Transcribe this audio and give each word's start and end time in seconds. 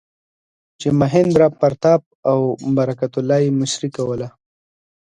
چې 0.79 0.87
مهیندراپراتاپ 1.01 2.03
او 2.29 2.39
برکت 2.77 3.13
الله 3.19 3.37
یې 3.43 3.49
مشري 3.59 3.89
کوله. 3.97 4.27